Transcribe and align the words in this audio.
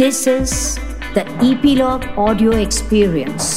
This 0.00 0.18
is 0.26 0.52
the 1.14 1.22
Epilogue 1.46 2.04
Audio 2.16 2.52
Experience. 2.58 3.48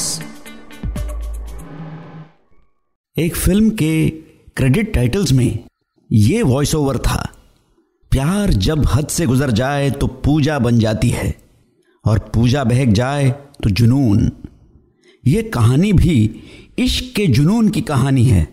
एक 3.16 3.36
film 3.36 3.70
के 3.70 4.10
credit 4.56 4.92
titles 4.94 5.32
में 5.32 5.58
ये 6.12 6.42
वॉइस 6.42 6.74
ओवर 6.74 6.98
था। 6.98 7.32
प्यार 8.10 8.50
जब 8.66 8.84
हद 8.86 9.08
से 9.08 9.26
गुजर 9.26 9.50
जाए 9.50 9.90
तो 9.90 10.06
पूजा 10.06 10.58
बन 10.58 10.78
जाती 10.78 11.10
है 11.10 11.34
और 12.04 12.18
पूजा 12.34 12.64
बहक 12.64 12.88
जाए 12.88 13.30
तो 13.62 13.70
जुनून। 13.70 14.30
ये 15.26 15.42
कहानी 15.42 15.92
भी 15.92 16.42
इश्क 16.78 17.12
के 17.16 17.26
जुनून 17.26 17.68
की 17.68 17.80
कहानी 17.80 18.24
है। 18.24 18.48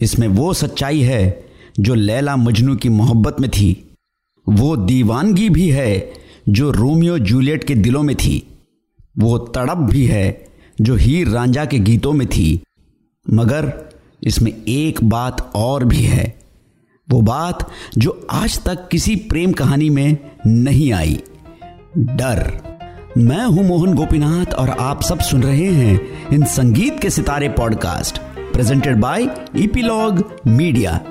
इसमें 0.00 0.28
वो 0.28 0.52
सच्चाई 0.54 1.00
है 1.00 1.46
जो 1.80 1.94
लैला 1.94 2.36
मजनू 2.36 2.76
की 2.76 2.88
मोहब्बत 2.88 3.40
में 3.40 3.50
थी। 3.50 3.96
वो 4.48 4.76
दीवानगी 4.76 5.50
भी 5.50 5.70
है 5.70 6.23
जो 6.48 6.70
रोमियो 6.70 7.18
जूलियट 7.18 7.64
के 7.64 7.74
दिलों 7.74 8.02
में 8.02 8.16
थी, 8.16 8.58
वो 9.18 9.38
तड़प 9.38 9.78
भी 9.78 10.06
है 10.06 10.44
जो 10.80 10.94
हीर 10.94 11.28
रांझा 11.28 11.64
के 11.64 11.78
गीतों 11.78 12.12
में 12.12 12.26
थी। 12.26 12.62
मगर 13.30 13.72
इसमें 14.24 14.52
एक 14.68 15.04
बात 15.04 15.52
और 15.54 15.84
भी 15.84 16.02
है। 16.02 16.38
वो 17.10 17.20
बात 17.20 17.70
जो 17.98 18.26
आज 18.30 18.64
तक 18.64 18.88
किसी 18.88 19.16
प्रेम 19.16 19.52
कहानी 19.52 19.90
में 19.90 20.18
नहीं 20.46 20.92
आई। 20.92 21.20
डर। 21.98 22.58
मैं 23.18 23.46
हूँ 23.46 23.68
मोहन 23.68 23.94
गोपीनाथ 23.94 24.54
और 24.54 24.70
आप 24.70 25.02
सब 25.02 25.18
सुन 25.18 25.42
रहे 25.42 25.66
हैं 25.66 26.28
इन 26.32 26.44
संगीत 26.44 27.00
के 27.00 27.10
सितारे 27.10 27.48
podcast, 27.48 28.18
presented 28.52 28.96
by 28.96 29.46
Epilogue 29.56 30.40
media 30.46 31.04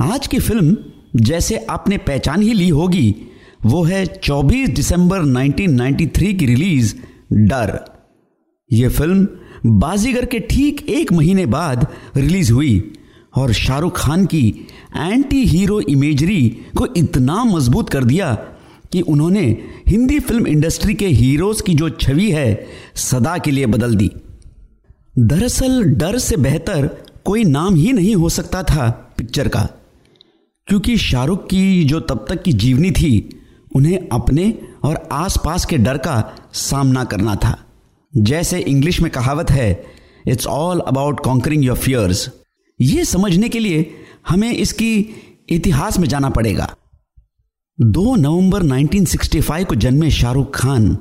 आज 0.00 0.26
की 0.26 0.38
फ़िल्म 0.38 0.76
जैसे 1.16 1.56
आपने 1.70 1.98
पहचान 1.98 2.42
ही 2.42 2.52
ली 2.52 2.68
होगी 2.68 3.16
वो 3.66 3.82
है 3.82 4.20
24 4.20 4.68
दिसंबर 4.68 5.20
1993 5.22 6.34
की 6.34 6.46
रिलीज़, 6.46 6.94
डर। 7.32 7.80
ये 8.72 8.88
फ़िल्म 8.88 9.28
बाजीगर 9.66 10.24
के 10.24 10.38
ठीक 10.38 10.88
एक 10.88 11.12
महीने 11.12 11.46
बाद 11.46 11.86
रिलीज़ 12.16 12.52
हुई 12.52 12.92
और 13.36 13.52
शाहरुख 13.52 13.96
खान 13.96 14.26
की 14.26 14.66
एंटी 14.96 15.44
हीरो 15.44 15.80
इमेजरी 15.80 16.56
को 16.76 16.86
इतना 16.96 17.44
मज़बूत 17.44 17.90
कर 17.90 18.04
दिया 18.04 18.34
कि 18.92 19.00
उन्होंने 19.00 19.64
हिंदी 19.88 20.18
फ़िल्म 20.18 20.46
इंडस्ट्री 20.46 20.94
के 20.94 21.06
हीरोज 21.06 21.60
की 21.60 21.74
जो 21.74 21.88
छवि 21.88 22.30
है, 22.30 22.66
सदा 22.94 23.38
के 23.38 23.50
लिए 23.50 23.66
बदल 23.66 23.94
दी। 23.96 24.10
दरअसल, 25.18 25.84
डर 25.84 26.18
से 26.18 26.36
बेहतर 26.36 26.86
कोई 27.24 27.44
नाम 27.44 27.74
ही 27.74 27.92
नहीं 27.92 28.14
हो 28.14 28.28
सकता 28.28 28.62
था 28.62 29.14
पिक्चर 29.18 29.48
का, 29.48 29.68
क्योंकि 30.66 30.96
शाहरुख 30.96 31.46
की 31.46 31.84
जो 31.84 32.00
तब 32.00 32.26
तक 32.28 32.42
की 32.42 32.52
जीवनी 32.52 32.90
थी 32.90 33.37
उन्हें 33.76 34.08
अपने 34.12 34.52
और 34.84 35.08
आसपास 35.12 35.64
के 35.64 35.78
डर 35.78 35.98
का 35.98 36.22
सामना 36.52 37.04
करना 37.04 37.34
था। 37.34 37.56
जैसे 38.16 38.58
इंग्लिश 38.58 39.00
में 39.00 39.10
कहावत 39.12 39.50
है 39.50 39.70
it's 40.28 40.46
all 40.46 40.80
about 40.80 41.20
conquering 41.20 41.64
your 41.64 41.76
fears 41.76 42.28
ये 42.80 43.04
समझने 43.04 43.48
के 43.48 43.58
लिए 43.58 43.90
हमें 44.28 44.50
इसकी 44.52 44.94
इतिहास 45.48 45.98
में 45.98 46.08
जाना 46.08 46.30
पड़ेगा। 46.30 46.74
2 47.78 48.14
नवंबर 48.16 48.62
1965 48.62 49.64
को 49.64 49.74
जन्मे 49.74 50.10
शाहरुख 50.10 50.54
खान, 50.56 50.96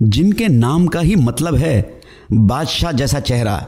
जिनके 0.00 0.48
नाम 0.48 0.86
का 0.86 1.00
ही 1.00 1.16
मतलब 1.16 1.54
है 1.54 2.00
बादशाह 2.32 2.92
जैसा 2.92 3.20
चेहरा। 3.20 3.66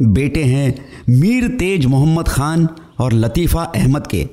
बेटे 0.00 0.44
हैं 0.44 0.74
मीर 1.08 1.48
तेज 1.48 1.86
मोहम्मद 1.86 2.28
खान 2.28 2.68
और 3.00 3.12
लतीफ़ा 3.12 3.62
अहमद 3.64 4.06
के। 4.06 4.28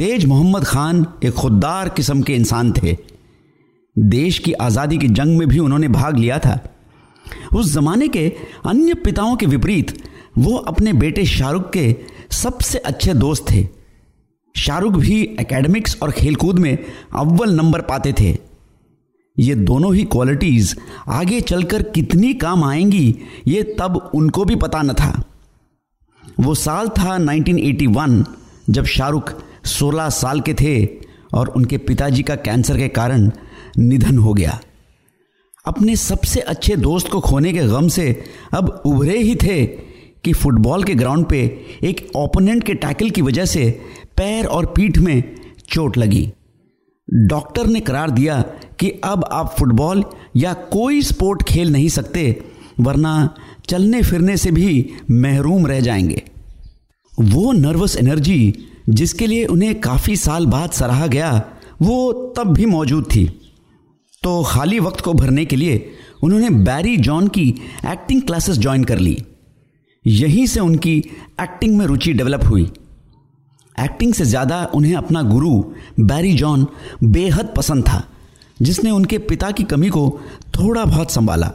तेज 0.00 0.24
मोहम्मद 0.24 0.64
खान 0.64 1.06
एक 1.24 1.32
खुददार 1.34 1.88
किस्म 1.88 2.22
के 2.22 2.34
इंसान 2.34 2.72
थे। 2.72 2.96
देश 3.98 4.38
की 4.38 4.52
आज़ादी 4.52 4.98
की 4.98 5.08
जंग 5.08 5.38
में 5.38 5.48
भी 5.48 5.58
उन्होंने 5.58 5.88
भाग 5.88 6.16
लिया 6.16 6.38
था। 6.38 6.58
उस 7.54 7.72
जमाने 7.74 8.08
के 8.08 8.32
अन्य 8.66 8.94
पिताओं 8.94 9.36
के 9.36 9.46
विपरीत, 9.46 9.92
वो 10.38 10.56
अपने 10.56 10.92
बेटे 10.92 11.24
शाहरुख 11.24 11.70
के 11.72 11.96
सबसे 12.30 12.78
अच्छे 12.78 13.14
दोस्त 13.14 13.44
थे। 13.50 13.66
शाहरुख 14.56 14.92
भी 14.92 15.36
एकेडमिक्स 15.40 15.98
और 16.02 16.10
खेलकूद 16.10 16.58
में 16.58 16.78
अव्वल 17.14 17.54
नंबर 17.54 17.80
पाते 17.80 18.12
थे। 18.20 18.38
ये 19.38 19.54
दोनों 19.54 19.94
ही 19.94 20.04
क्वालिटीज 20.04 20.76
आगे 21.08 21.40
चलकर 21.40 21.82
कितनी 21.82 22.34
काम 22.34 22.64
आएँगी, 22.64 23.14
ये 23.48 23.76
तब 23.80 24.10
उनको 24.14 24.44
भी 24.44 24.56
पता 24.56 24.82
न 24.82 24.92
था। 24.92 25.22
वो 26.40 26.54
साल 26.54 26.88
था 26.88 27.18
1981 27.18 28.24
जब 28.70 28.84
शाहरुख 28.84 29.34
16 29.70 30.08
साल 30.10 30.40
के 30.40 30.54
थे 30.54 30.86
और 31.34 31.48
उनके 31.48 31.78
पिताजी 31.78 32.22
का 32.22 32.34
कैंसर 32.36 32.78
के 32.78 32.88
कारण 32.88 33.30
निधन 33.78 34.18
हो 34.18 34.34
गया। 34.34 34.60
अपने 35.64 35.96
सबसे 35.96 36.40
अच्छे 36.40 36.76
दोस्त 36.76 37.08
को 37.08 37.20
खोने 37.20 37.52
के 37.52 37.66
गम 37.66 37.88
से 37.88 38.24
अब 38.52 38.82
उभरे 38.86 39.18
ही 39.18 39.34
थे 39.34 39.64
कि 40.24 40.32
फुटबॉल 40.32 40.84
के 40.84 40.94
ग्राउंड 40.94 41.26
पे 41.26 41.38
एक 41.84 42.10
ओपोनेंट 42.16 42.64
के 42.64 42.74
टैकल 42.74 43.10
की 43.10 43.22
वजह 43.22 43.44
से 43.44 43.80
पैर 44.16 44.46
और 44.46 44.66
पीठ 44.66 44.98
में 44.98 45.22
चोट 45.68 45.96
लगी। 45.98 46.32
डॉक्टर 47.08 47.66
ने 47.66 47.80
करार 47.80 48.10
दिया 48.10 48.40
कि 48.80 48.90
अब 49.04 49.24
आप 49.32 49.54
फुटबॉल 49.58 50.04
या 50.36 50.52
कोई 50.52 51.02
स्पोर्ट 51.02 51.42
खेल 51.42 51.72
नहीं 51.72 51.88
सकते, 51.88 52.42
वरना 52.80 53.34
चलने 53.68 54.02
फिरने 54.02 54.36
से 54.36 54.50
भी 54.50 54.90
महरूम 55.10 55.66
रह 55.66 55.80
जाएँगे। 55.80 56.22
वो 57.12 57.52
नर्वस 57.52 57.96
एनर्जी 57.96 58.54
जिसके 58.90 59.26
लिए 59.26 59.44
उन्हें 59.46 59.80
काफ़ी 59.80 60.16
साल 60.16 60.46
बाद 60.46 60.70
सराहा 60.70 61.06
गया, 61.06 61.30
वो 61.82 62.12
तब 62.36 62.52
भी 62.52 62.66
मौजूद 62.66 63.04
थी। 63.04 63.26
तो 64.22 64.42
खाली 64.42 64.78
वक्त 64.80 65.00
को 65.00 65.12
भरने 65.14 65.44
के 65.44 65.56
लिए 65.56 65.92
उन्होंने 66.22 66.50
बैरी 66.64 66.96
जॉन 66.96 67.28
की 67.28 67.48
एक्टिंग 67.86 68.22
क्लासेस 68.22 68.58
ज्वाइन 68.58 68.84
कर 68.84 68.98
ली। 68.98 69.16
यहीं 70.04 70.46
से 70.46 70.60
उनकी 70.60 70.96
एक्टिंग 71.40 71.76
में 71.78 71.86
रुचि 71.86 72.12
डेवलप 72.12 72.44
हुई। 72.44 72.70
एक्टिंग 73.76 74.12
से 74.14 74.24
ज़्यादा 74.24 74.64
उन्हें 74.74 74.94
अपना 74.94 75.22
गुरु 75.22 75.62
बैरी 76.00 76.32
जॉन 76.32 76.66
बेहद 77.02 77.52
पसंद 77.56 77.84
था, 77.84 78.04
जिसने 78.62 78.90
उनके 78.90 79.18
पिता 79.18 79.50
की 79.50 79.62
कमी 79.64 79.88
को 79.88 80.08
थोड़ा 80.54 80.84
बहुत 80.84 81.10
संभाला। 81.10 81.52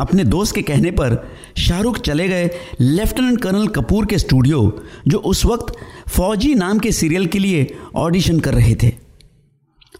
अपने 0.00 0.24
दोस्त 0.24 0.54
के 0.54 0.62
कहने 0.62 0.90
पर 0.90 1.16
शाहरुख 1.58 1.98
चले 1.98 2.28
गए 2.28 2.50
लेफ्टिनेंट 2.80 3.40
कर्नल 3.40 3.66
कपूर 3.66 4.06
के 4.06 4.18
स्टूडियो, 4.18 4.82
जो 5.08 5.18
उस 5.18 5.44
वक्त 5.44 5.74
फौजी 6.08 6.54
नाम 6.54 6.78
के 6.78 6.92
सीरियल 6.92 7.26
के 7.26 7.38
लिए 7.38 7.76
ऑडिशन 7.94 8.40
कर 8.40 8.54
रहे 8.54 8.74
थे। 8.74 8.92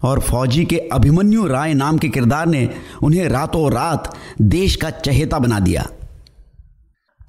और 0.03 0.19
फौजी 0.19 0.65
के 0.65 0.77
अभिमन्यु 0.77 1.45
राय 1.45 1.73
नाम 1.73 1.97
के 1.97 2.09
किरदार 2.09 2.47
ने 2.47 2.69
उन्हें 3.03 3.27
रातों 3.29 3.71
रात 3.71 4.15
देश 4.41 4.75
का 4.75 4.89
चहेता 4.89 5.39
बना 5.39 5.59
दिया। 5.59 5.87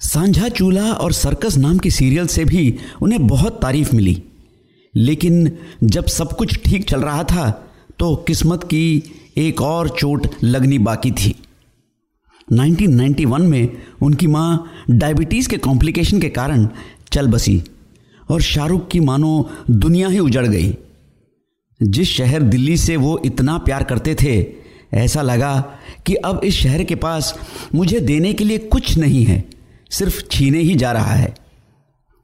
सांझा 0.01 0.49
चूल्हा 0.49 0.93
और 0.93 1.13
सर्कस 1.13 1.57
नाम 1.57 1.79
के 1.79 1.91
सीरियल 1.91 2.27
से 2.27 2.45
भी 2.45 2.79
उन्हें 3.03 3.27
बहुत 3.27 3.61
तारीफ़ 3.63 3.97
मिली। 3.97 4.23
लेकिन 4.95 5.59
जब 5.85 6.07
सब 6.07 6.37
कुछ 6.37 6.59
ठीक 6.59 6.89
चल 6.91 7.01
रहा 7.01 7.25
था 7.25 7.51
तो 7.99 8.17
किस्मत 8.17 8.65
की 8.65 9.03
एक 9.37 9.61
और 9.63 9.89
चोट 9.89 10.27
लगनी 10.45 10.79
बाकी 10.79 11.11
थी। 11.11 11.35
1991 12.53 13.41
में 13.41 13.69
उनकी 14.03 14.27
माँ 14.27 14.73
डायबिटीज़ 14.91 15.49
के 15.49 15.57
कॉम्प्लिकेशन 15.57 16.21
के 16.21 16.29
कारण 16.29 16.69
चल 17.13 17.27
बसी 17.27 17.63
और 18.31 18.41
शाहरुख 18.41 18.89
की 18.89 19.01
मानो 19.01 19.51
दुनिया 19.71 20.09
ही 20.09 20.19
उजड़ 20.19 20.47
गई। 20.47 20.75
जिस 21.83 22.09
शहर 22.09 22.43
दिल्ली 22.43 22.77
से 22.77 22.97
वो 22.97 23.23
इतना 23.25 23.59
प्यार 23.59 23.83
करते 23.83 24.15
थे, 24.15 24.47
ऐसा 24.95 25.23
लगा 25.23 25.79
कि 26.07 26.15
अब 26.15 26.41
इस 26.45 26.55
शहर 26.55 26.85
के 26.85 26.95
पास 26.95 27.39
मुझे 27.75 28.01
देने 28.01 28.33
के 28.33 28.45
लिए 28.45 28.59
कुछ 28.59 28.99
नहीं 28.99 29.25
है, 29.25 29.45
सिर्फ़ 29.91 30.23
छीने 30.31 30.59
ही 30.59 30.75
जा 30.75 30.93
रहा 30.93 31.13
है। 31.13 31.35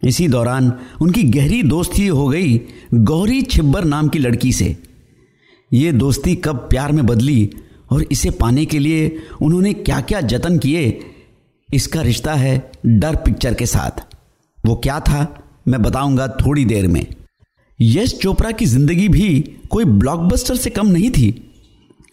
इसी 0.04 0.28
दौरान 0.28 0.72
उनकी 1.00 1.22
गहरी 1.22 1.62
दोस्ती 1.62 2.06
हो 2.06 2.28
गई 2.28 2.60
गौरी 2.94 3.42
छिब्बर 3.42 3.84
नाम 3.84 4.08
की 4.08 4.18
लड़की 4.18 4.52
से। 4.52 4.76
ये 5.72 5.92
दोस्ती 5.92 6.34
कब 6.34 6.56
प्यार 6.56 6.92
में 6.92 7.06
बदली 7.06 7.50
और 7.92 8.06
इसे 8.12 8.30
पाने 8.30 8.64
के 8.64 8.78
लिए 8.78 9.22
उन्होंने 9.42 9.72
क्या 9.72 10.00
क्या 10.00 10.20
जतन 10.20 10.58
किए? 10.58 11.00
इसका 11.74 12.02
रिश्ता 12.02 12.34
है 12.34 12.70
डर 12.86 13.16
पिक्चर 13.16 13.54
के 13.54 13.66
साथ। 13.66 14.16
वो 14.66 14.76
क्या 14.76 15.00
था? 15.00 15.42
मैं 15.68 15.82
बताऊँगा 15.82 16.28
थोड़ी 16.28 16.64
देर 16.64 16.86
में। 16.86 17.06
यश 17.80 18.18
चोपड़ा 18.18 18.50
की 18.50 18.66
ज़िंदगी 18.66 19.08
भी 19.08 19.56
कोई 19.70 19.84
ब्लॉकबस्टर 19.84 20.56
से 20.56 20.70
कम 20.70 20.86
नहीं 20.86 21.10
थी। 21.10 21.52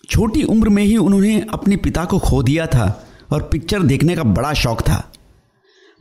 छोटी 0.09 0.43
उम्र 0.43 0.69
में 0.69 0.83
ही 0.83 0.97
उन्होंने 0.97 1.45
अपने 1.53 1.77
पिता 1.77 2.05
को 2.05 2.19
खो 2.19 2.43
दिया 2.43 2.65
था 2.67 3.07
और 3.31 3.43
पिक्चर 3.43 3.81
देखने 3.81 4.15
का 4.15 4.23
बड़ा 4.23 4.53
शौक 4.53 4.81
था। 4.81 5.11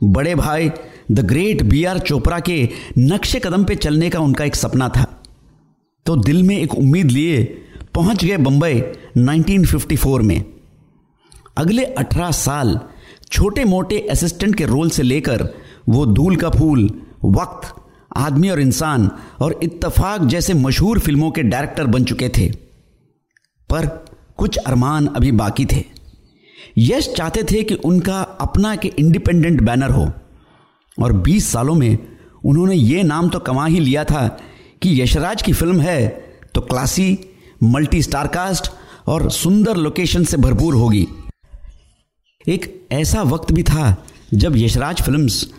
बड़े 0.03 0.35
भाई, 0.35 0.69
the 1.11 1.19
great 1.19 1.61
B 1.61 1.83
R 1.83 1.99
Chopra 1.99 2.39
के 2.39 2.69
नक्शे 2.97 3.39
कदम 3.39 3.63
पे 3.63 3.75
चलने 3.75 4.09
का 4.09 4.19
उनका 4.19 4.45
एक 4.45 4.55
सपना 4.55 4.89
था। 4.89 5.23
तो 6.05 6.15
दिल 6.15 6.43
में 6.43 6.57
एक 6.57 6.75
उम्मीद 6.75 7.11
लिए 7.11 7.62
पहुँच 7.95 8.25
गए 8.25 8.37
बंबई 8.37 8.81
1954 9.17 10.21
में। 10.21 10.43
अगले 11.57 11.85
18 11.85 12.31
साल 12.31 12.79
छोटे 13.31 13.63
मोटे 13.63 13.99
असिस्टेंट 13.99 14.55
के 14.55 14.65
रोल 14.65 14.89
से 14.89 15.03
लेकर 15.03 15.47
वो 15.89 16.05
धूल 16.05 16.35
का 16.35 16.49
फूल, 16.49 16.89
वक्त, 17.25 17.75
आदमी 18.17 18.49
और 18.49 18.59
इंसान 18.59 19.11
और 19.39 19.59
इत्तफाक 19.63 20.21
जैसे 20.21 20.53
मशहूर 20.53 20.99
फ़िल्मों 20.99 21.31
के 21.31 21.43
डायरेक्टर 21.43 21.87
बन 21.87 22.03
चुके 22.03 22.29
थे। 22.29 22.51
पर 23.69 23.87
कुछ 24.37 24.57
अरमान 24.57 25.07
अभी 25.07 25.31
बाकी 25.31 25.65
थे। 25.65 25.83
यश 26.77 27.13
चाहते 27.17 27.43
थे 27.43 27.63
कि 27.63 27.75
उनका 27.75 28.21
अपना 28.21 28.75
के 28.75 28.87
इंडिपेंडेंट 28.87 29.61
बैनर 29.61 29.89
हो 29.89 30.11
और 31.01 31.13
20 31.13 31.51
सालों 31.51 31.75
में 31.75 31.97
उन्होंने 32.45 32.75
ये 32.75 33.03
नाम 33.03 33.29
तो 33.29 33.39
कमा 33.39 33.65
ही 33.65 33.79
लिया 33.79 34.03
था 34.03 34.27
कि 34.81 35.01
यशराज 35.01 35.41
की 35.41 35.53
फ़िल्म 35.53 35.79
है 35.79 36.07
तो 36.55 36.61
क्लासी 36.61 37.19
मल्टी 37.63 38.01
स्टारकास्ट 38.01 38.71
और 39.07 39.31
सुंदर 39.31 39.75
लोकेशन 39.75 40.23
से 40.23 40.37
भरपूर 40.37 40.75
होगी। 40.75 41.07
एक 42.47 42.87
ऐसा 42.91 43.21
वक्त 43.21 43.51
भी 43.51 43.63
था 43.63 44.05
जब 44.33 44.57
यशराज 44.57 45.01
फिल्म्स 45.01 45.49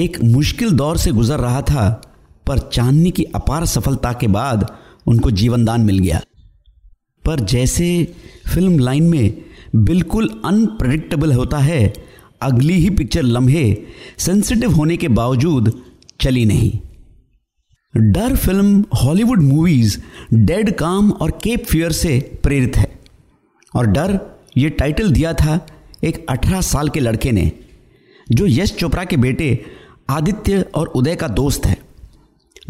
एक 0.00 0.18
मुश्किल 0.24 0.70
दौर 0.70 0.96
से 0.96 1.12
गुजर 1.12 1.38
रहा 1.38 1.62
था, 1.62 2.02
पर 2.46 2.58
चांदनी 2.58 3.10
की 3.10 3.24
अपार 3.24 3.66
सफलता 3.66 4.12
के 4.12 4.26
बाद 4.26 4.76
उनको 5.06 5.30
जीवनदान 5.30 5.80
मिल 5.80 5.98
गया। 5.98 6.20
पर 7.24 7.40
जैसे 7.40 8.14
फ़िल्म 8.54 8.78
लाइन 8.78 9.02
में 9.02 9.44
बिल्कुल 9.76 10.42
अनप्रडिक्टेबल 10.44 11.32
होता 11.32 11.58
है, 11.58 11.92
अगली 12.42 12.74
ही 12.74 12.90
पिक्चर 12.90 13.22
लम्हे 13.22 13.76
सेंसिटिव 14.18 14.72
होने 14.72 14.96
के 14.96 15.08
बावजूद 15.08 15.82
चली 16.20 16.44
नहीं। 16.44 16.89
डर 17.96 18.36
फ़िल्म 18.36 18.84
हॉलीवुड 19.02 19.42
मूवीज़, 19.42 19.98
डेड 20.34 20.76
काम 20.76 21.10
और 21.10 21.30
केप 21.30 21.64
फियर 21.64 21.92
से 21.92 22.40
प्रेरित 22.42 22.76
है। 22.76 22.98
और 23.76 23.86
डर, 23.86 24.20
ये 24.56 24.70
टाइटल 24.70 25.12
दिया 25.12 25.32
था 25.32 25.66
एक 26.04 26.26
18 26.28 26.60
साल 26.60 26.88
के 26.88 27.00
लड़के 27.00 27.32
ने, 27.32 27.52
जो 28.32 28.46
यश 28.46 28.72
चोपड़ा 28.72 29.04
के 29.04 29.16
बेटे 29.16 29.66
आदित्य 30.10 30.60
और 30.74 30.86
उदय 30.86 31.16
का 31.16 31.28
दोस्त 31.28 31.66
है। 31.66 31.78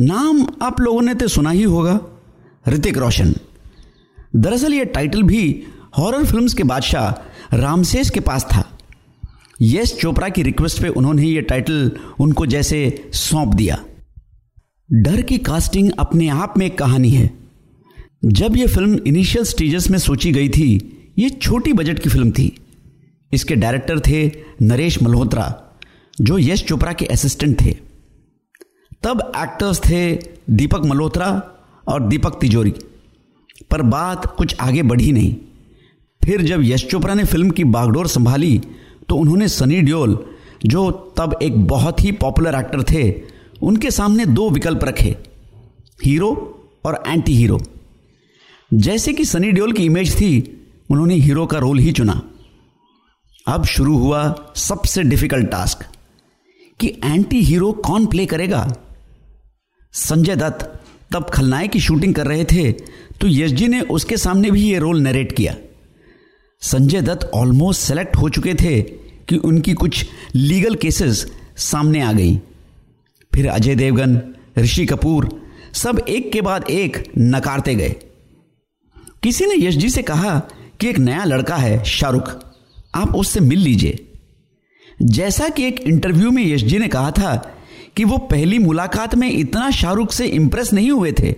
नाम 0.01 0.47
आप 0.63 0.81
लोगों 0.81 1.03
ने 1.03 1.15
तो 1.15 1.29
सुना 1.29 1.51
ही 1.51 1.63
होगा, 1.63 2.01
ऋतिक 2.69 2.99
रोशन। 2.99 3.35
दरअसल 4.37 4.75
ये 4.75 4.85
टाइटल 4.85 5.23
भी 5.23 5.63
हॉरर 5.99 6.25
फिल्म्स 6.25 6.55
के 6.55 6.63
बादशाह 6.63 7.11
रामसेस 7.57 8.11
के 8.11 8.21
पास 8.21 8.45
था। 8.45 8.79
यश 9.63 9.97
चोपड़ा 10.01 10.29
की 10.29 10.43
रिक्वेस्ट 10.43 10.83
पे 10.83 10.89
उन्होंने 10.89 11.23
ये 11.23 11.41
टाइटल 11.41 11.93
उनको 12.21 12.47
जैसे 12.47 13.11
सौंप 13.13 13.55
दिया। 13.55 13.85
डर 14.93 15.23
की 15.23 15.39
कास्टिंग 15.39 15.91
अपने 15.99 16.29
आप 16.29 16.55
में 16.59 16.67
एक 16.67 16.79
कहानी 16.79 17.11
है। 17.11 17.31
जब 18.25 18.57
यह 18.57 18.67
फ़िल्म 18.67 18.99
इनिशियल 19.07 19.45
स्टेजेस 19.45 19.91
में 19.91 19.99
सोची 19.99 20.33
गई 20.33 20.49
थी, 20.49 20.99
ये 21.19 21.31
छोटी 21.31 21.73
बजट 21.73 21.99
की 21.99 22.09
फ़िल्म 22.09 22.31
थी। 22.31 22.59
इसके 23.33 23.55
डायरेक्टर 23.55 24.01
थे 24.01 24.33
नरेश 24.63 25.03
मल्होत्रा, 25.03 25.63
जो 26.21 26.39
यश 26.39 26.65
चोपड़ा 26.65 26.93
के 26.93 27.05
असिस्टेंट 27.05 27.61
थे। 27.61 27.77
तब 29.03 29.33
एक्टर्स 29.37 29.81
थे 29.81 30.13
दीपक 30.51 30.83
मल्होत्रा 30.85 31.43
और 31.89 32.09
दीपक 32.09 32.41
तिजोरी। 32.41 32.75
पर 33.71 33.83
बात 33.83 34.37
कुछ 34.37 34.57
आगे 34.61 34.83
बढ़ी 34.83 35.13
नहीं। 35.13 35.37
फिर 36.25 36.43
जब 36.43 36.61
यश 36.63 36.87
चोपड़ा 36.87 37.15
ने 37.15 37.25
फ़िल्म 37.25 37.51
की 37.51 37.65
बागडोर 37.65 38.07
संभाली 38.07 38.61
तो 39.09 39.17
उन्होंने 39.17 39.49
सनी 39.49 39.81
डियोल 39.81 40.25
जो 40.67 40.91
तब 41.17 41.39
एक 41.43 41.65
बहुत 41.65 42.05
ही 42.05 42.13
पॉपुलर 42.13 42.55
एक्टर 42.55 42.83
थे 42.83 43.31
उनके 43.63 43.91
सामने 43.91 44.27
दो 44.27 44.49
विकल्प 44.51 44.85
रखे, 44.85 45.17
हीरो 46.01 46.31
और 46.85 47.03
एंटी 47.07 47.33
हीरो 47.33 47.61
जैसे 48.71 49.13
कि 49.13 49.25
सनी 49.25 49.51
डियोल 49.53 49.73
की 49.73 49.85
इमेज 49.85 50.15
थी, 50.17 50.33
उन्होंने 50.91 51.15
हीरो 51.15 51.47
का 51.47 51.59
रोल 51.59 51.79
ही 51.79 51.93
चुना। 51.93 52.21
अब 53.47 53.65
शुरू 53.65 53.97
हुआ 53.99 54.53
सबसे 54.57 55.03
डिफ़िकल्ट 55.03 55.51
टास्क, 55.51 55.85
कि 56.81 56.89
एंटी 57.05 57.41
हीरो 57.43 57.73
कौन 57.85 58.07
प्ले 58.07 58.27
करेगा? 58.27 58.63
संजय 59.95 60.37
दत्त 60.37 60.65
तब 61.13 61.31
खलनायक 61.31 61.71
की 61.71 61.81
शूटिंग 61.81 62.15
कर 62.15 62.27
रहे 62.27 62.45
थे 62.45 62.71
तो 63.21 63.29
यश 63.29 63.53
जी 63.53 63.69
ने 63.69 63.81
उसके 63.91 64.17
सामने 64.17 64.51
भी 64.51 64.63
ये 64.63 64.79
रोल 64.79 65.01
नरेट 65.01 65.33
किया। 65.33 65.55
संजय 66.63 67.01
दत्त 67.03 67.31
ऑलमोस्ट 67.35 67.81
सेलेक्ट 67.81 68.17
हो 68.17 68.29
चुके 68.29 68.55
थे 68.55 68.81
कि 69.29 69.37
उनकी 69.39 69.73
कुछ 69.73 70.07
लीगल 70.35 70.75
केसेस 70.75 71.27
सामने 71.57 72.01
आ 72.01 72.13
गई। 72.13 72.39
फिर 73.33 73.49
अजय 73.49 73.75
देवगन, 73.75 74.21
ऋषि 74.59 74.87
कपूर, 74.87 75.29
सब 75.73 75.99
एक 76.09 76.31
के 76.33 76.41
बाद 76.41 76.65
एक 76.71 77.13
नकारते 77.19 77.75
गए। 77.75 77.95
किसी 79.23 79.47
ने 79.47 79.55
यश 79.57 79.75
जी 79.75 79.89
से 79.91 80.03
कहा 80.03 80.39
कि 80.81 80.89
एक 80.89 80.99
नया 80.99 81.25
लड़का 81.25 81.57
है 81.57 81.83
शाहरुख, 81.85 82.31
आप 82.95 83.15
उससे 83.17 83.41
मिल 83.41 83.59
लीजिए। 83.59 84.07
जैसा 85.03 85.49
कि 85.49 85.65
एक 85.65 85.81
इंटरव्यू 85.81 86.31
में 86.31 86.43
यश 86.47 86.63
जी 86.63 86.79
ने 86.79 86.89
कहा 86.89 87.11
था 87.11 87.37
कि 87.97 88.05
वो 88.05 88.19
पहली 88.19 88.59
मुलाकात 88.59 89.15
में 89.15 89.31
इतना 89.31 89.71
शाहरुख 89.71 90.13
से 90.13 90.27
इंप्रेस 90.27 90.73
नहीं 90.73 90.91
हुए 90.91 91.13
थे, 91.13 91.33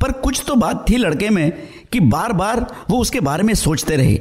पर 0.00 0.12
कुछ 0.12 0.42
तो 0.46 0.54
बात 0.54 0.84
थी 0.90 0.96
लड़के 0.96 1.30
में 1.30 1.50
कि 1.92 2.00
बार 2.00 2.32
बार 2.32 2.66
वो 2.90 2.98
उसके 2.98 3.20
बारे 3.20 3.42
में 3.42 3.54
सोचते 3.54 3.96
रहे 3.96 4.20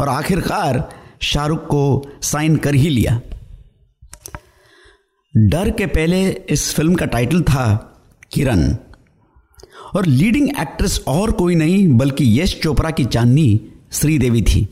और 0.00 0.08
आखिरकार 0.08 0.88
शाहरुख 1.22 1.64
को 1.66 2.10
साइन 2.22 2.56
कर 2.56 2.74
ही 2.74 2.88
लिया। 2.88 3.20
डर 5.38 5.70
के 5.70 5.86
पहले 5.86 6.30
इस 6.30 6.74
फ़िल्म 6.74 6.94
का 6.94 7.06
टाइटल 7.06 7.42
था 7.42 7.94
किरण। 8.32 8.76
और 9.94 10.06
लीडिंग 10.06 10.48
एक्ट्रेस 10.60 11.04
और 11.06 11.32
कोई 11.32 11.54
नहीं, 11.54 11.88
बल्कि 11.88 12.40
यश 12.40 12.60
चोपड़ा 12.62 12.90
की 12.90 13.04
चांदनी 13.04 13.60
श्रीदेवी 13.92 14.42
थी। 14.42 14.68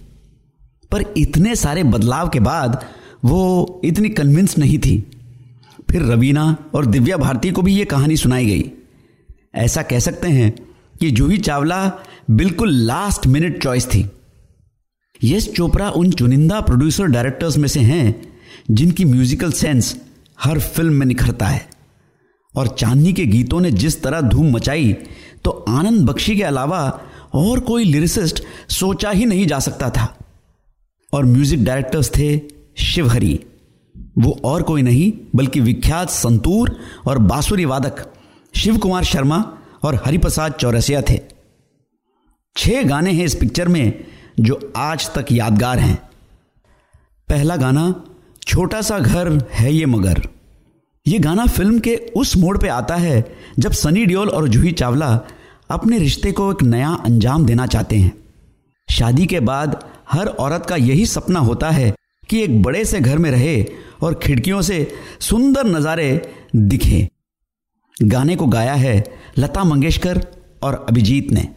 पर 0.91 1.05
इतने 1.17 1.57
सारे 1.57 1.83
बदलाव 1.83 2.29
के 2.29 2.41
बाद 2.41 2.85
वो 3.25 3.81
इतनी 3.85 4.09
कन्विंस 4.09 4.59
नहीं 4.59 4.79
थी। 4.79 5.11
फिर 5.91 6.03
रवीना 6.03 6.57
और 6.75 6.87
दिव्या 6.87 7.17
भारती 7.17 7.51
को 7.51 7.63
भी 7.63 7.77
ये 7.77 7.85
कहानी 7.85 8.17
सुनाई 8.17 8.47
गई। 8.47 8.71
ऐसा 9.55 9.83
कह 9.83 9.99
सकते 9.99 10.29
हैं 10.29 10.55
कि 11.01 11.11
जूही 11.11 11.39
चावला 11.39 11.93
बिल्कुल 12.31 12.71
लास्ट 12.71 13.27
मिनट 13.27 13.63
चॉइस 13.63 13.87
थी। 13.87 14.11
यश 15.25 15.53
चोपड़ा 15.53 15.91
उन 15.91 16.11
चुनिंदा 16.11 16.61
प्रोड्यूसर 16.61 17.05
डायरेक्टर्स 17.05 17.57
में 17.57 17.69
से 17.69 17.81
हैं 17.81 18.39
जिनकी 18.71 19.05
म्यूजिकल 19.05 19.53
सेंस 19.53 20.01
हर 20.39 20.59
फ़िल्म 20.59 20.93
में 20.93 21.07
निखरता 21.07 21.47
है। 21.47 21.69
और 22.55 22.69
चांदनी 22.69 23.13
के 23.13 23.27
गीतों 23.27 23.61
ने 23.61 23.71
जिस 23.71 24.03
तरह 24.03 24.21
धूम 24.21 24.51
मचाई 24.51 24.93
तो 25.45 25.51
आनंद 25.69 26.07
बख्शी 26.07 26.37
के 26.37 26.43
अलावा 26.43 26.81
और 27.35 27.61
कोई 27.61 27.85
लिरिसिस्ट 27.85 28.43
सोचा 28.71 29.11
ही 29.11 29.25
नहीं 29.27 29.47
जा 29.47 29.59
सकता 29.59 29.91
था। 29.91 30.15
और 31.13 31.25
म्यूज़िक 31.25 31.65
डायरेक्टर्स 31.65 32.11
थे 32.11 32.41
शिवहरी। 32.85 33.41
वो 34.19 34.31
और 34.45 34.63
कोई 34.63 34.83
नहीं, 34.83 35.13
बल्कि 35.37 35.61
विख्यात 35.61 36.11
संतूर 36.11 36.77
और 37.07 37.19
बांसुरी 37.19 37.65
वादक 37.65 38.05
शिव 38.55 38.77
कुमार 38.79 39.05
शर्मा 39.05 39.39
और 39.83 39.95
हरिप्रसाद 40.07 40.53
चौरसिया 40.53 41.03
थे। 41.03 41.21
छह 42.57 42.83
गाने 42.83 43.13
हैं 43.13 43.25
इस 43.25 43.35
पिक्चर 43.35 43.69
में 43.69 44.05
जो 44.41 44.73
आज 44.77 45.11
तक 45.15 45.33
यादगार 45.33 45.79
हैं। 45.79 45.97
पहला 47.29 47.57
गाना 47.57 47.89
छोटा 48.47 48.81
सा 48.83 48.99
घर 48.99 49.29
है 49.53 49.73
ये 49.75 49.87
मगर। 49.87 50.21
ये 51.07 51.19
गाना 51.19 51.47
फ़िल्म 51.47 51.79
के 51.79 51.95
उस 52.17 52.37
मोड़ 52.37 52.57
पे 52.59 52.69
आता 52.69 52.97
है 52.97 53.25
जब 53.59 53.73
सनी 53.73 54.05
डियोल 54.07 54.29
और 54.29 54.49
जूही 54.49 54.73
चावला 54.73 55.09
अपने 55.71 55.99
रिश्ते 55.99 56.33
को 56.33 56.51
एक 56.53 56.63
नया 56.63 56.91
अंजाम 57.05 57.47
देना 57.47 57.67
चाहते 57.67 57.97
हैं। 57.97 58.13
शादी 58.89 59.27
के 59.27 59.41
बाद 59.41 59.79
हर 60.11 60.27
औरत 60.27 60.67
का 60.67 60.77
यही 60.77 61.07
सपना 61.07 61.41
होता 61.41 61.71
है 61.71 61.93
कि 62.29 62.43
एक 62.43 62.63
बड़े 62.63 62.85
से 62.85 63.01
घर 63.01 63.19
में 63.19 63.31
रहे 63.31 63.63
और 64.03 64.15
खिड़कियों 64.15 64.63
से 64.63 64.87
सुंदर 65.21 65.67
नज़ारे 65.67 66.11
दिखे। 66.57 67.09
गाने 67.97 68.37
को 68.37 68.47
गाया 68.47 68.75
है 68.75 69.03
लता 69.39 69.65
मंगेशकर 69.65 70.21
और 70.63 70.85
अभिजीत 70.89 71.31
ने। 71.33 71.49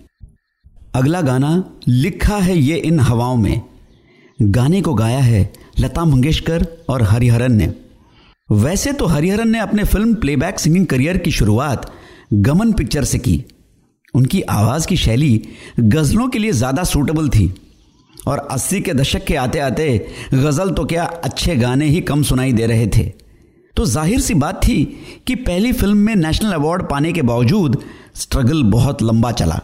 अगला 0.96 1.22
गाना 1.22 1.64
लिखा 1.88 2.38
है 2.38 2.58
ये 2.58 2.76
इन 2.78 3.00
हवाओं 3.00 3.36
में। 3.36 3.62
गाने 4.40 4.82
को 4.82 4.94
गाया 4.94 5.20
है 5.20 5.42
लता 5.80 6.06
मंगेशकर 6.06 6.66
और 6.90 7.02
हरिहरन 7.04 7.54
ने। 7.54 7.72
वैसे 8.50 8.92
तो 8.94 9.06
हरिहरन 9.06 9.50
ने 9.50 9.60
अपने 9.60 9.84
फ़िल्म 9.84 10.14
प्लेबैक 10.16 10.60
सिंगिंग 10.60 10.86
करियर 10.88 11.18
की 11.18 11.32
शुरुआत 11.32 11.92
गमन 12.34 12.72
पिक्चर 12.74 13.04
से 13.04 13.20
की। 13.20 13.44
उनकी 14.14 14.42
आवाज़ 14.42 14.88
की 14.88 14.98
शैली 14.98 15.42
गज़लों 15.80 16.28
के 16.28 16.40
लिए 16.40 16.52
ज़्यादा 16.52 16.84
सूटेबल 16.84 17.30
थी 17.30 17.54
और 18.28 18.48
80 18.52 18.82
के 18.82 18.94
दशक 18.94 19.26
के 19.26 19.36
आते 19.36 19.60
आते 19.60 19.88
गज़ल 20.34 20.72
तो 20.72 20.86
क्या 20.86 21.04
अच्छे 21.04 21.56
गाने 21.56 21.88
ही 21.88 22.02
कम 22.02 22.24
सुनाई 22.24 22.54
दे 22.54 22.66
रहे 22.66 22.88
थे। 22.88 23.04
तो 23.76 23.86
ज़ाहिर 23.86 24.20
सी 24.20 24.34
बात 24.36 24.62
थी 24.64 24.84
कि 25.28 25.36
पहली 25.38 25.72
फ़िल्म 25.74 25.98
में 25.98 26.16
नेशनल 26.16 26.54
अवार्ड 26.54 26.90
पाने 26.90 27.12
के 27.14 27.22
बावजूद 27.24 27.82
स्ट्रगल 28.16 28.64
बहुत 28.72 29.02
लंबा 29.04 29.32
चला। 29.34 29.60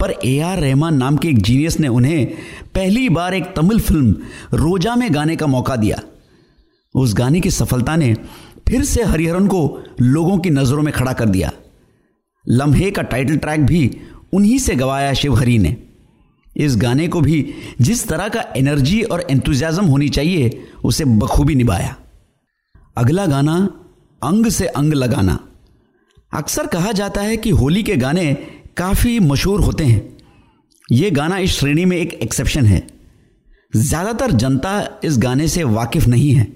पर 0.00 0.14
ए 0.24 0.38
आर 0.40 0.58
रहमान 0.58 0.96
नाम 0.96 1.16
के 1.16 1.28
एक 1.28 1.38
जीनियस 1.38 1.80
ने 1.80 1.88
उन्हें 1.88 2.26
पहली 2.74 3.08
बार 3.08 3.34
एक 3.34 3.44
तमिल 3.56 3.80
फ़िल्म 3.80 4.16
रोजा 4.54 4.96
में 4.96 5.14
गाने 5.14 5.36
का 5.36 5.46
मौका 5.46 5.76
दिया। 5.76 6.02
उस 6.94 7.14
गाने 7.14 7.40
की 7.40 7.50
सफलता 7.50 7.96
ने 7.96 8.14
फिर 8.68 8.84
से 8.84 9.04
हरिहरन 9.04 9.46
को 9.46 9.82
लोगों 10.00 10.38
की 10.38 10.50
नज़रों 10.50 10.82
में 10.82 10.94
खड़ा 10.94 11.12
कर 11.12 11.28
दिया। 11.28 11.52
लम्हे 12.48 12.90
का 12.90 13.02
टाइटल 13.02 13.36
ट्रैक 13.36 13.60
भी 13.60 13.96
उन्हीं 14.32 14.58
से 14.58 14.74
गवाया 14.74 15.12
शिवहरी 15.12 15.58
ने। 15.58 15.76
इस 16.56 16.76
गाने 16.76 17.08
को 17.08 17.20
भी 17.20 17.54
जिस 17.80 18.08
तरह 18.08 18.28
का 18.28 18.44
एनर्जी 18.56 19.02
और 19.02 19.26
एंथुजियाज्म 19.30 19.84
होनी 19.84 20.08
चाहिए, 20.08 20.64
उसे 20.84 21.04
बखूबी 21.04 21.54
निभाया। 21.54 21.96
अगला 22.96 23.26
गाना, 23.26 23.56
अंग 24.22 24.46
से 24.46 24.66
अंग 24.66 24.92
लगाना। 24.92 25.38
अक्सर 26.34 26.66
कहा 26.66 26.92
जाता 26.92 27.20
है 27.20 27.36
कि 27.36 27.50
होली 27.50 27.82
के 27.82 27.96
गाने 27.96 28.36
काफ़ी 28.76 29.18
मशहूर 29.20 29.60
होते 29.60 29.84
हैं। 29.84 30.02
ये 30.88 31.10
गाना 31.10 31.38
इस 31.38 31.58
श्रेणी 31.58 31.84
में 31.84 31.96
एक 31.96 32.12
एक्सेप्शन 32.14 32.66
है। 32.66 32.86
ज़्यादातर 33.76 34.30
जनता 34.32 35.00
इस 35.04 35.18
गाने 35.18 35.48
से 35.48 35.64
वाकिफ 35.64 36.06
नहीं 36.06 36.30
है। 36.32 36.46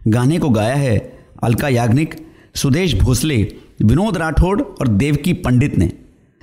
गाने 0.00 0.38
को 0.38 0.50
गाया 0.50 0.74
है 0.74 0.96
अलका 1.42 1.68
याग्निक, 1.68 2.14
सुदेश 2.54 2.94
भोसले, 2.94 3.42
विनोद 3.82 4.16
राठौड़ 4.16 4.60
और 4.60 4.88
देवकी 4.88 5.32
पंडित 5.34 5.76
ने। 5.78 5.90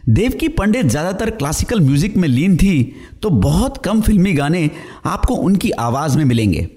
देवकी 0.04 0.48
पंडित 0.50 0.86
ज़्यादातर 0.86 1.30
क्लासिकल 1.32 1.82
म्यूज़िक 1.82 2.16
में 2.18 2.28
लीन 2.28 2.58
थी 2.58 2.94
तो 3.22 3.30
बहुत 3.30 3.78
कम 3.78 4.02
फिल्मी 4.02 4.34
गाने 4.34 4.70
आपको 5.06 5.36
उनकी 5.36 5.72
आवाज़ 5.72 6.18
में 6.18 6.26
मिलेंगे। 6.26 6.68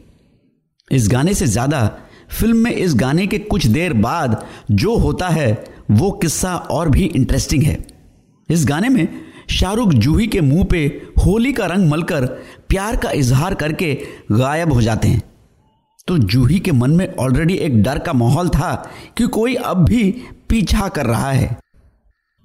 इस 0.90 1.08
गाने 1.08 1.34
से 1.34 1.46
ज़्यादा 1.46 1.86
फ़िल्म 2.30 2.56
में 2.56 2.70
इस 2.72 2.94
गाने 2.94 3.26
के 3.26 3.38
कुछ 3.38 3.66
देर 3.68 3.92
बाद 3.94 4.44
जो 4.70 4.96
होता 4.96 5.28
है, 5.28 5.64
वो 5.90 6.10
किस्सा 6.12 6.56
और 6.56 6.88
भी 6.88 7.04
इंटरेस्टिंग 7.06 7.62
है। 7.62 7.74
इस 8.50 8.64
गाने 8.66 8.88
में 8.88 9.08
शाहरुख 9.50 9.92
जूही 9.92 10.26
के 10.26 10.40
मुँह 10.40 10.64
पे 10.64 11.02
होली 11.26 11.52
का 11.52 11.66
रंग 11.66 11.90
मलकर 11.90 12.26
प्यार 12.68 12.96
का 12.96 13.10
इजहार 13.10 13.54
करके 13.54 13.94
गायब 14.32 14.72
हो 14.72 14.82
जाते 14.82 15.08
हैं। 15.08 15.22
तो 16.08 16.18
जूही 16.18 16.58
के 16.60 16.72
मन 16.72 16.90
में 16.90 17.14
ऑलरेडी 17.14 17.54
एक 17.54 17.82
डर 17.82 17.98
का 17.98 18.12
माहौल 18.12 18.48
था 18.48 18.74
कि 19.16 19.26
कोई 19.26 19.54
अब 19.54 19.84
भी 19.84 20.10
पीछा 20.48 20.88
कर 20.88 21.06
रहा 21.06 21.30
है। 21.32 21.58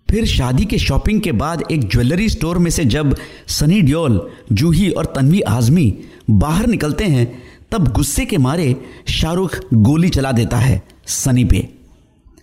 फिर 0.10 0.26
शादी 0.26 0.66
के 0.66 0.78
शॉपिंग 0.78 1.22
के 1.22 1.32
बाद 1.32 1.64
एक 1.72 1.88
ज्वेलरी 1.88 2.30
स्टोर 2.30 2.58
में 2.58 2.72
से 2.72 2.86
जब 2.86 3.16
सनी 3.48 3.82
डियोल 3.82 4.30
जूही 4.52 4.90
और 4.90 5.06
तन्वी 5.06 5.42
आजमी 5.42 5.98
बाहर 6.30 6.68
निकलते 6.68 7.04
हैं, 7.04 7.44
तब 7.72 7.88
गुस्से 7.88 8.26
के 8.26 8.38
मारे 8.38 8.76
शाहरुख 9.08 9.60
गोली 9.74 10.10
चला 10.10 10.32
देता 10.32 10.58
है 10.58 10.82
सनी 11.08 11.46
पे। 11.46 11.70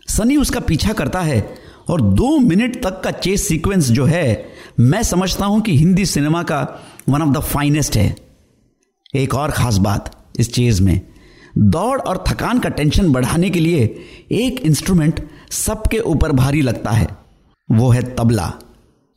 सनी 0.09 0.37
उसका 0.37 0.61
पीछा 0.61 0.93
करता 0.93 1.21
है 1.21 1.64
और 1.89 2.01
दो 2.01 2.39
मिनट 2.39 2.83
तक 2.83 3.01
का 3.05 3.11
चेस 3.11 3.47
सीक्वेंस 3.49 3.91
जो 3.91 4.05
है, 4.05 4.53
मैं 4.81 5.03
समझता 5.03 5.47
हूँ 5.47 5.61
कि 5.61 5.77
हिंदी 5.79 6.07
सिनेमा 6.07 6.43
का 6.43 6.61
वन 7.09 7.23
ऑफ़ 7.23 7.31
द 7.31 7.41
फाइनेस्ट 7.43 7.97
है। 7.97 8.15
एक 9.15 9.35
और 9.35 9.51
खास 9.51 9.77
बात 9.79 10.11
इस 10.41 10.53
चेज 10.53 10.81
में, 10.81 11.01
दौड़ 11.59 12.01
और 12.01 12.25
थकान 12.29 12.59
का 12.59 12.69
टेंशन 12.69 13.13
बढ़ाने 13.13 13.51
के 13.51 13.61
लिए 13.61 13.83
एक 14.33 14.61
इंस्ट्रूमेंट 14.61 15.21
सबके 15.53 15.99
ऊपर 15.99 16.33
भारी 16.33 16.63
लगता 16.63 16.91
है, 16.91 17.09
वो 17.69 17.91
है 17.91 18.03
तबला। 18.15 18.53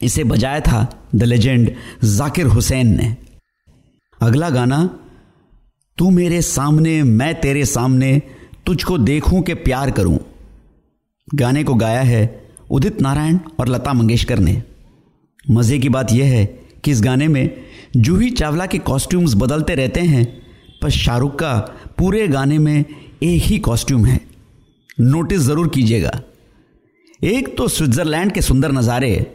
इसे 0.02 0.24
बजाया 0.24 0.60
था 0.60 0.88
द 1.16 1.24
लेजेंड 1.24 1.72
जाकिर 2.04 2.46
हुसैन 2.46 2.96
ने। 2.98 3.16
अगला 4.20 4.50
गाना, 4.50 4.86
तू 5.98 6.10
मेरे 6.10 6.42
सामने, 6.42 7.02
मैं 7.04 7.34
तेरे 7.42 7.66
सामने, 7.66 8.22
तुझको 8.66 8.98
देखूँ 8.98 9.42
के 9.42 9.54
प्यार 9.54 9.92
करूँ। 9.92 10.20
गाने 11.28 11.64
को 11.64 11.74
गाया 11.76 12.02
है 12.02 12.26
उदित 12.70 13.02
नारायण 13.02 13.38
और 13.60 13.68
लता 13.68 13.94
मंगेशकर 13.94 14.40
ने। 14.40 14.62
मज़े 15.52 15.80
की 15.80 15.90
बात 15.90 16.12
यह 16.12 16.26
है 16.28 16.46
कि 16.84 16.92
इस 16.92 17.02
गाने 17.02 17.28
में 17.28 17.50
जूही 17.98 18.30
चावला 18.32 18.66
के 18.66 18.78
कॉस्ट्यूम्स 18.80 19.34
बदलते 19.34 19.76
रहते 19.76 20.02
हैं, 20.02 20.26
पर 20.82 20.90
शाहरुख 20.90 21.36
का 21.36 21.58
पूरे 21.98 22.28
गाने 22.28 22.58
में 22.60 22.78
एक 22.78 23.42
ही 23.42 23.60
कॉस्ट्यूम 23.60 24.06
है। 24.06 24.20
नोटिस 25.00 25.40
ज़रूर 25.40 25.68
कीजिएगा। 25.68 26.12
एक 27.22 27.56
तो 27.58 27.68
स्विट्ज़रलैंड 27.68 28.32
के 28.32 28.42
सुंदर 28.42 28.72
नज़ारे, 28.72 29.26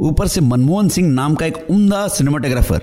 ऊपर 0.00 0.26
से 0.26 0.40
मनमोहन 0.40 0.88
सिंह 0.88 1.08
नाम 1.08 1.34
का 1.34 1.46
एक 1.46 1.66
उम्दा 1.70 2.06
सिनेमाटोग्राफर 2.08 2.82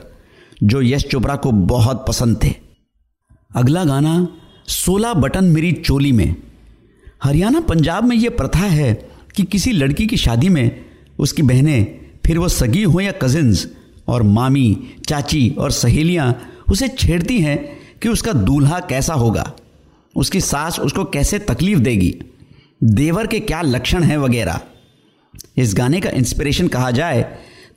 जो 0.64 0.82
यश 0.82 1.04
चोपड़ा 1.04 1.36
को 1.36 1.52
बहुत 1.52 2.06
पसंद 2.08 2.40
थे। 2.44 2.54
अगला 3.56 3.84
गाना 3.86 4.28
सोलह 4.70 5.14
बटन 5.14 5.46
मेरी 5.46 5.72
चोली 5.72 6.12
में। 6.12 6.36
हरियाणा, 7.24 7.60
पंजाब 7.60 8.04
में 8.04 8.16
यह 8.16 8.30
प्रथा 8.30 8.66
है 8.68 8.94
कि 9.36 9.44
किसी 9.44 9.72
लड़की 9.72 10.08
की 10.08 10.18
शादी 10.18 10.50
में 10.50 10.86
उसकी 11.20 11.42
बहनें, 11.42 11.86
फिर 12.26 12.38
वो 12.38 12.48
सगी 12.50 12.84
हो 12.84 13.00
या 13.00 13.12
कजिन्स 13.22 13.68
और 14.08 14.24
मामी, 14.24 14.96
चाची 15.08 15.50
और 15.60 15.72
सहेलियाँ 15.72 16.42
उसे 16.70 16.88
छेड़ती 16.90 17.40
हैं 17.42 17.58
कि 18.02 18.10
उसका 18.10 18.34
दूल्हा 18.34 18.80
कैसा 18.80 19.14
होगा। 19.14 19.52
उसकी 20.16 20.42
सास 20.42 20.80
उसको 20.80 21.04
कैसे 21.06 21.40
तकलीफ़ 21.40 21.80
देगी। 21.80 22.16
देवर 22.82 23.28
के 23.28 23.40
क्या 23.40 23.62
लक्षण 23.62 24.04
हैं 24.04 24.18
वगैरह। 24.18 24.60
इस 25.58 25.74
गाने 25.74 26.00
का 26.02 26.10
इंस्पिरेशन 26.10 26.68
कहा 26.68 26.92
जाए 26.92 27.22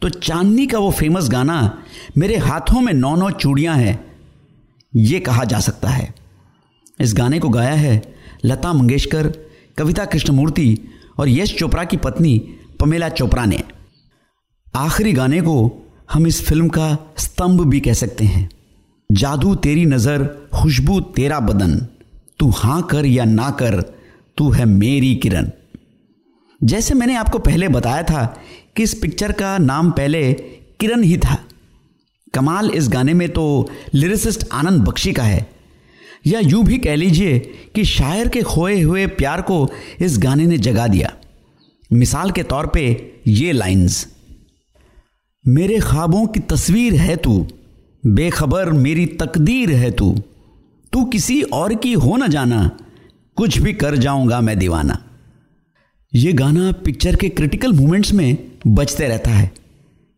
तो 0.02 0.08
चांदनी 0.08 0.66
का 0.66 0.78
वो 0.78 0.90
फ़ेमस 0.90 1.28
गाना, 1.28 1.82
मेरे 2.18 2.36
हाथों 2.36 2.80
में 2.80 2.92
नौ 2.92 3.14
नौ 3.16 3.30
चूड़ियाँ 3.30 3.76
हैं, 3.76 4.04
ये 4.92 5.20
कहा 5.20 5.44
जा 5.44 5.60
सकता 5.60 5.88
है। 5.88 6.12
इस 7.00 7.14
गाने 7.14 7.38
को 7.38 7.48
गाया 7.48 7.74
है 7.74 8.02
लता 8.44 8.72
मंगेशकर, 8.72 9.28
कविता 9.78 10.04
कृष्णमूर्ति 10.04 10.78
और 11.18 11.28
यश 11.28 11.56
चोपड़ा 11.58 11.84
की 11.84 11.96
पत्नी 11.96 12.38
पमेला 12.80 13.08
चोपड़ा 13.08 13.44
ने। 13.44 13.62
आखिरी 14.76 15.12
गाने 15.12 15.40
को 15.40 15.86
हम 16.12 16.26
इस 16.26 16.42
फ़िल्म 16.42 16.68
का 16.68 17.14
स्तंभ 17.18 17.60
भी 17.60 17.80
कह 17.80 17.92
सकते 17.92 18.24
हैं। 18.24 18.48
जादू 19.10 19.54
तेरी 19.54 19.84
नज़र, 19.86 20.24
खुशबू 20.54 21.00
तेरा 21.00 21.40
बदन। 21.40 21.76
तू 22.38 22.50
हाँ 22.50 22.82
कर 22.82 23.06
या 23.06 23.24
ना 23.24 23.50
कर, 23.50 23.80
तू 24.36 24.50
है 24.50 24.64
मेरी 24.64 25.14
किरण। 25.14 25.50
जैसे 26.60 26.94
मैंने 26.94 27.16
आपको 27.16 27.38
पहले 27.38 27.68
बताया 27.68 28.02
था 28.02 28.24
कि 28.76 28.82
इस 28.82 28.94
पिक्चर 28.94 29.32
का 29.32 29.58
नाम 29.58 29.90
पहले 29.90 30.32
किरण 30.80 31.02
ही 31.02 31.16
था। 31.16 31.38
कमाल 32.34 32.70
इस 32.70 32.88
गाने 32.88 33.14
में 33.14 33.28
तो 33.28 33.70
लिरिसिस्ट 33.94 34.48
आनंद 34.52 34.82
बख्शी 34.82 35.12
का 35.12 35.22
है। 35.22 35.53
या 36.24 36.40
यूँ 36.40 36.64
भी 36.64 36.78
कह 36.78 36.94
लीजिए 36.94 37.38
कि 37.74 37.84
शायर 37.84 38.28
के 38.28 38.42
खोए 38.42 38.80
हुए 38.80 39.06
प्यार 39.08 39.40
को 39.42 39.68
इस 40.00 40.18
गाने 40.18 40.46
ने 40.46 40.58
जगा 40.58 40.86
दिया। 40.86 41.12
मिसाल 41.90 42.30
के 42.30 42.42
तौर 42.42 42.66
पे 42.66 42.84
ये 43.26 43.52
लाइंस, 43.52 44.06
मेरे 45.44 45.78
ख्वाबों 45.80 46.26
की 46.26 46.40
तस्वीर 46.42 46.94
है 46.94 47.16
तू, 47.16 47.46
बेखबर 48.02 48.70
मेरी 48.72 49.06
तकदीर 49.20 49.70
है 49.72 49.90
तू 49.90 50.14
तू 50.92 51.04
किसी 51.04 51.40
और 51.42 51.74
की 51.74 51.92
हो 51.94 52.16
ना 52.16 52.26
जाना, 52.26 52.70
कुछ 53.36 53.58
भी 53.58 53.72
कर 53.72 53.96
जाऊँगा 53.96 54.40
मैं 54.40 54.58
दीवाना। 54.58 54.98
ये 56.12 56.32
गाना 56.32 56.70
पिक्चर 56.84 57.16
के 57.16 57.28
क्रिटिकल 57.28 57.72
मोमेंट्स 57.72 58.12
में 58.12 58.36
बजते 58.66 59.08
रहता 59.08 59.30
है। 59.30 59.50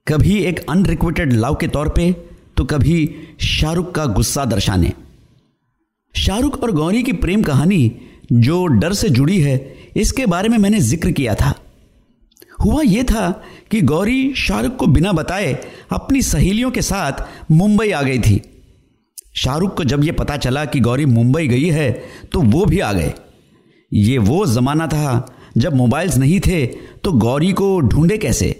कभी 0.07 0.37
एक 0.39 0.59
अनरिक्वेटेड 0.71 1.33
लव 1.33 1.55
के 1.55 1.69
तौर 1.69 1.89
पे 1.89 2.11
तो 2.57 2.65
कभी 2.65 3.09
शाहरुख 3.41 3.95
का 3.95 4.05
गुस्सा 4.07 4.45
दर्शाने। 4.45 4.93
शाहरुख 6.17 6.63
और 6.63 6.71
गौरी 6.73 7.03
की 7.03 7.13
प्रेम 7.15 7.43
कहानी 7.43 7.93
जो 8.33 8.65
डर 8.67 8.93
से 8.93 9.09
जुड़ी 9.09 9.41
है, 9.41 9.57
इसके 9.97 10.27
बारे 10.27 10.49
में 10.49 10.57
मैंने 10.59 10.81
ज़िक्र 10.81 11.11
किया 11.11 11.35
था। 11.35 11.55
हुआ 12.65 12.83
यह 12.83 13.03
था 13.03 13.31
कि 13.71 13.81
गौरी 13.83 14.33
शाहरुख 14.37 14.77
को 14.77 14.87
बिना 14.87 15.13
बताए 15.13 15.53
अपनी 15.93 16.23
सहेलियों 16.23 16.71
के 16.71 16.83
साथ 16.83 17.25
मुंबई 17.51 17.91
आ 17.91 18.03
गई 18.03 18.19
थी। 18.19 18.41
शाहरुख 19.37 19.77
को 19.77 19.85
जब 19.85 20.05
यह 20.05 20.13
पता 20.13 20.37
चला 20.37 20.65
कि 20.65 20.81
गौरी 20.81 21.05
मुंबई 21.07 21.47
गई 21.49 21.69
है 21.71 21.91
तो 22.33 22.41
वो 22.43 22.65
भी 22.67 22.81
आ 22.81 22.93
गए। 22.93 23.13
ये 23.93 24.19
वो 24.19 24.45
ज़माना 24.47 24.87
था 24.87 25.27
जब 25.57 25.75
मोबाइल्स 25.75 26.17
नहीं 26.17 26.41
थे 26.41 26.65
तो 27.05 27.13
गौरी 27.15 27.53
को 27.53 27.79
ढूंढे 27.81 28.19
कैसे? 28.19 28.55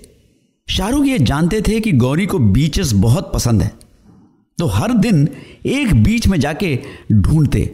शाहरुख 0.69 1.07
ये 1.07 1.19
जानते 1.21 1.61
थे 1.61 1.81
कि 1.81 1.93
गौरी 1.95 2.27
को 2.27 2.39
बीचेस 2.39 2.93
बहुत 2.95 3.33
पसंद 3.35 3.63
है। 3.63 3.73
तो 4.59 4.67
हर 4.67 4.93
दिन 4.93 5.29
एक 5.67 6.03
बीच 6.03 6.27
में 6.27 6.41
जाके 6.41 6.79
ढूंढते। 7.13 7.65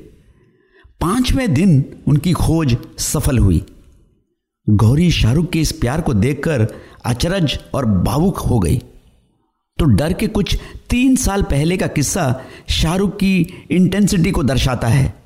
पाँचवें 1.01 1.55
दिन 1.55 1.85
उनकी 2.09 2.33
खोज 2.33 2.77
सफल 2.99 3.39
हुई। 3.39 3.65
गौरी 4.71 5.11
शाहरुख 5.11 5.51
के 5.51 5.61
इस 5.61 5.73
प्यार 5.73 6.01
को 6.01 6.15
देखकर 6.15 6.67
अचरज 7.05 7.59
और 7.75 7.87
भावुक 7.87 8.39
हो 8.39 8.59
गई। 8.59 8.77
तो 9.79 9.85
डर 9.85 10.13
के 10.13 10.27
कुछ 10.27 10.57
तीन 10.91 11.17
साल 11.17 11.43
पहले 11.43 11.77
का 11.77 11.87
किस्सा 11.87 12.45
शाहरुख 12.69 13.17
की 13.17 13.67
इंटेंसिटी 13.71 14.31
को 14.31 14.43
दर्शाता 14.43 14.89
है। 14.89 15.22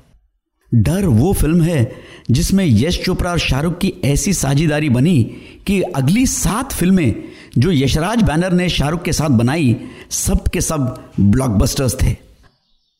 डर 0.75 1.05
वो 1.05 1.31
फ़िल्म 1.33 1.61
है 1.61 1.95
जिसमें 2.31 2.65
यश 2.65 2.99
चोपड़ा 3.03 3.31
और 3.31 3.39
शाहरुख 3.39 3.77
की 3.79 3.93
ऐसी 4.05 4.33
साझेदारी 4.33 4.89
बनी 4.89 5.23
कि 5.67 5.81
अगली 5.81 6.25
सात 6.25 6.71
फ़िल्में 6.71 7.23
जो 7.57 7.71
यशराज 7.71 8.21
बैनर 8.21 8.51
ने 8.51 8.69
शाहरुख 8.69 9.03
के 9.03 9.13
साथ 9.13 9.29
बनाई, 9.29 9.75
सब 10.09 10.47
के 10.47 10.61
सब 10.61 11.11
ब्लॉकबस्टर्स 11.19 11.95
थे। 12.01 12.15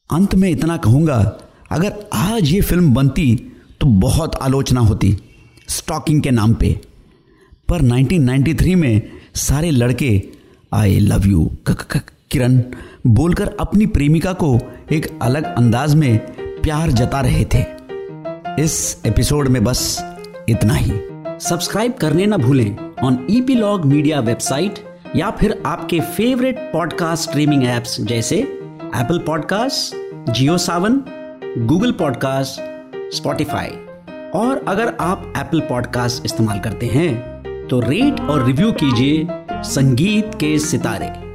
अंत 0.09 0.35
में 0.35 0.49
इतना 0.49 0.77
कहूँगा, 0.77 1.17
अगर 1.71 1.93
आज 2.13 2.51
ये 2.51 2.61
फ़िल्म 2.61 2.93
बनती 2.93 3.35
तो 3.81 3.87
बहुत 3.87 4.35
आलोचना 4.35 4.81
होती 4.81 5.17
स्टॉकिंग 5.69 6.21
के 6.21 6.31
नाम 6.31 6.53
पे। 6.53 6.79
पर 7.69 7.81
1993 7.81 8.75
में 8.75 9.01
सारे 9.35 9.71
लड़के 9.71 10.21
आई 10.73 10.99
लव 10.99 11.27
यू 11.27 11.51
किरण 11.69 12.61
बोलकर 13.07 13.55
अपनी 13.59 13.85
प्रेमिका 13.85 14.33
को 14.33 14.57
एक 14.91 15.07
अलग 15.21 15.43
अंदाज 15.43 15.95
में 15.95 16.36
प्यार 16.67 16.91
जता 16.91 17.21
रहे 17.21 17.45
थे। 17.45 17.59
इस 18.63 19.01
एपिसोड 19.05 19.47
में 19.47 19.63
बस 19.63 20.13
इतना 20.49 20.73
ही। 20.73 20.91
सब्सक्राइब 21.39 21.93
करने 21.93 22.25
ना 22.25 22.37
भूलें 22.37 22.93
ऑन 23.03 23.27
ईपीलॉग 23.29 23.85
मीडिया 23.85 24.19
वेबसाइट 24.19 24.79
या 25.15 25.29
फिर 25.31 25.63
आपके 25.65 25.99
फेवरेट 25.99 26.59
पॉडकास्ट 26.73 27.29
स्ट्रीमिंग 27.29 27.63
एप्स 27.63 28.01
जैसे 28.01 28.35
Apple 28.37 29.19
podcast 29.19 29.95
Jio 30.31 30.57
Saavn 30.57 31.01
Google 31.57 31.91
podcast 31.91 32.61
Spotify 33.15 33.71
और 34.35 34.65
अगर 34.67 34.97
आप 34.99 35.33
एप्पल 35.37 35.59
पॉडकास्ट 35.59 36.25
इस्तेमाल 36.25 36.59
करते 36.59 36.85
हैं 36.85 37.67
तो 37.67 37.79
रेट 37.79 38.21
और 38.21 38.45
रिव्यू 38.45 38.71
कीजिए 38.71 39.27
संगीत 39.51 40.35
के 40.35 40.59
सितारे। 40.59 41.26